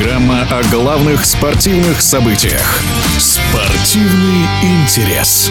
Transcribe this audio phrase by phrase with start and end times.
[0.00, 2.80] Программа о главных спортивных событиях.
[3.18, 5.50] Спортивный интерес.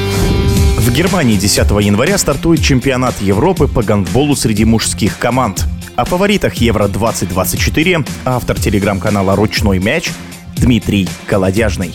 [0.75, 5.65] В Германии 10 января стартует чемпионат Европы по гандболу среди мужских команд.
[5.95, 10.09] О фаворитах Евро-2024 автор телеграм-канала «Ручной мяч»
[10.55, 11.93] Дмитрий Колодяжный.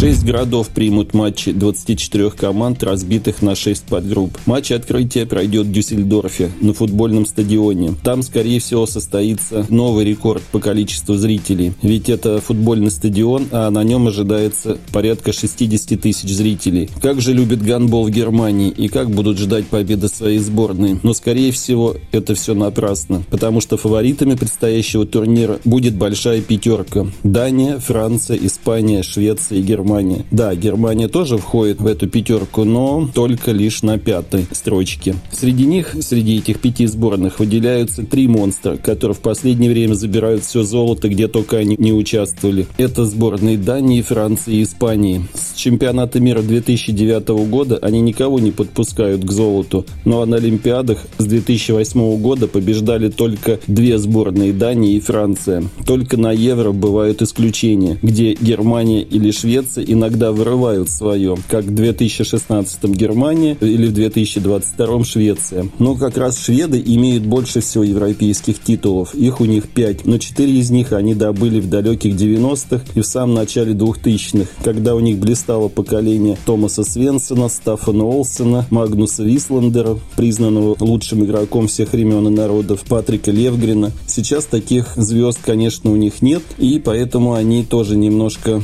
[0.00, 4.38] Шесть городов примут матчи 24 команд, разбитых на 6 подгрупп.
[4.46, 7.94] Матч открытия пройдет в Дюссельдорфе, на футбольном стадионе.
[8.02, 11.74] Там, скорее всего, состоится новый рекорд по количеству зрителей.
[11.82, 16.88] Ведь это футбольный стадион, а на нем ожидается порядка 60 тысяч зрителей.
[17.02, 20.98] Как же любит гандбол в Германии и как будут ждать победы своей сборной.
[21.02, 27.06] Но, скорее всего, это все напрасно, потому что фаворитами предстоящего турнира будет большая пятерка.
[27.22, 30.24] Дания, Франция, Испания, Швеция и Германия.
[30.30, 35.14] Да, Германия тоже входит в эту пятерку, но только лишь на пятой строчке.
[35.32, 40.62] Среди них, среди этих пяти сборных, выделяются три монстра, которые в последнее время забирают все
[40.62, 42.66] золото, где только они не участвовали.
[42.78, 45.26] Это сборные Дании, Франции и Испании.
[45.34, 51.24] С чемпионата мира 2009 года они никого не подпускают к золоту, а на Олимпиадах с
[51.24, 55.64] 2008 года побеждали только две сборные Дании и Франция.
[55.86, 61.74] Только на Евро бывают исключения, где Германия или Швеция шведцы иногда вырывают свое, как в
[61.74, 65.68] 2016 Германия или в 2022 Швеция.
[65.80, 69.12] Но как раз шведы имеют больше всего европейских титулов.
[69.14, 73.06] Их у них 5, но 4 из них они добыли в далеких 90-х и в
[73.06, 80.76] самом начале 2000-х, когда у них блистало поколение Томаса Свенсона, Стаффана Олсена, Магнуса Висландера, признанного
[80.78, 83.90] лучшим игроком всех времен и народов, Патрика Левгрина.
[84.06, 88.62] Сейчас таких звезд, конечно, у них нет, и поэтому они тоже немножко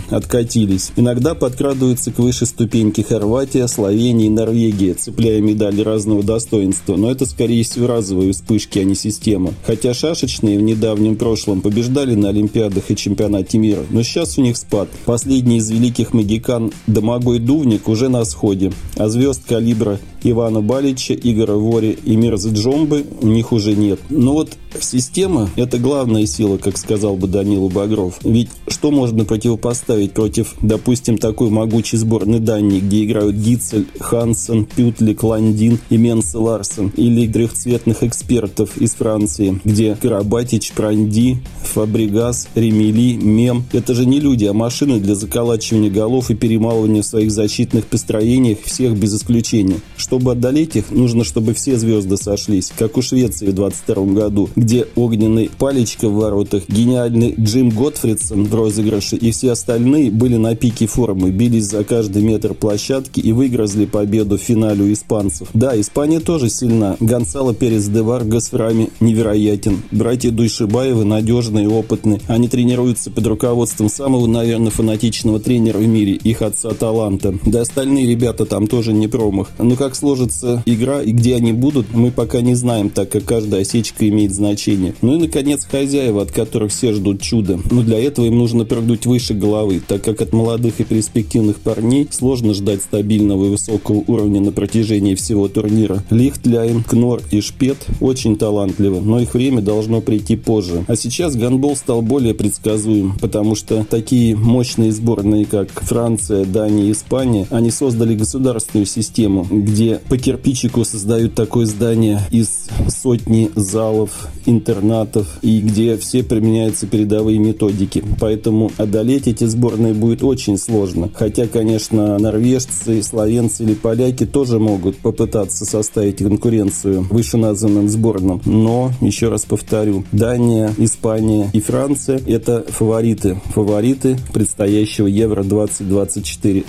[0.77, 0.93] откатились.
[0.97, 7.27] Иногда подкрадываются к высшей ступеньке Хорватия, Словения и Норвегия, цепляя медали разного достоинства, но это
[7.27, 9.55] скорее всего разовые вспышки, а не система.
[9.65, 14.57] Хотя шашечные в недавнем прошлом побеждали на Олимпиадах и чемпионате мира, но сейчас у них
[14.57, 14.89] спад.
[15.05, 19.99] Последний из великих магикан Домогой Дувник уже на сходе, а звезд калибра
[20.31, 24.01] Ивана Балича, Игора Вори и Мирза Джомбы у них уже нет.
[24.11, 24.51] Но вот
[24.81, 28.19] система– это главная сила, как сказал бы Данила Багров.
[28.25, 35.23] Ведь что можно противопоставить против, допустим, такой могучей сборной Дании, где играют Гицель, Хансен, Пютлик,
[35.23, 43.65] Ландин и Менса Ларсен, или трехцветных экспертов из Франции, где Карабатич, Пранди, Фабригас, Ремели, Мем–
[43.73, 48.59] это же не люди, а машины для заколачивания голов и перемалывания в своих защитных построениях
[48.65, 49.77] всех без исключения.
[49.97, 54.49] Что чтобы одолеть их, нужно, чтобы все звезды сошлись, как у Швеции в 22 году,
[54.57, 60.57] где огненный Палечка в воротах, гениальный Джим Готфридсон в розыгрыше и все остальные были на
[60.57, 65.49] пике формы, бились за каждый метр площадки и выиграли победу в финале у испанцев.
[65.53, 66.97] Да, Испания тоже сильна.
[67.01, 69.83] Гонсало Перес де Варгас в раме невероятен.
[69.91, 72.21] Братья Дуйшибаевы надежные и опытные.
[72.27, 77.35] Они тренируются под руководством самого, наверное, фанатичного тренера в мире, их отца Таланта.
[77.45, 79.51] Да остальные ребята там тоже не промах.
[79.59, 83.63] Ну как сложится игра и где они будут, мы пока не знаем, так как каждая
[83.63, 84.95] осечка имеет значение.
[85.03, 87.59] Ну и, наконец, хозяева, от которых все ждут чуда.
[87.71, 92.09] Но для этого им нужно прыгнуть выше головы, так как от молодых и перспективных парней
[92.11, 96.05] сложно ждать стабильного и высокого уровня на протяжении всего турнира.
[96.11, 100.85] Лихтляйн, Кнор и Шпет очень талантливы, но их время должно прийти позже.
[100.89, 106.93] А сейчас гандбол стал более предсказуем, потому что такие мощные сборные, как Франция, Дания и
[106.93, 115.39] Испания, они создали государственную систему, где по кирпичику создают такое здание из сотни залов, интернатов,
[115.43, 118.05] и где все применяются передовые методики.
[118.21, 121.11] Поэтому одолеть эти сборные будет очень сложно.
[121.13, 128.41] Хотя, конечно, норвежцы, словенцы или поляки тоже могут попытаться составить конкуренцию вышеназванным сборным.
[128.45, 133.41] Но, еще раз повторю, Дания, Испания и Франция– это фавориты.
[133.55, 136.65] Фавориты предстоящего Евро-2024.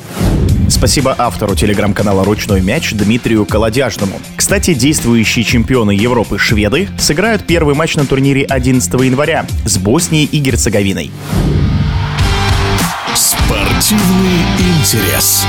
[0.70, 4.20] Спасибо автору телеграм-канала «Ручной мяч» Дмитрию Колодяжному.
[4.36, 10.40] Кстати, действующие чемпионы Европы шведы сыграют первый матч на турнире 11 января с Боснией и
[10.40, 11.12] Герцеговиной.
[13.16, 15.46] Спортивный интерес.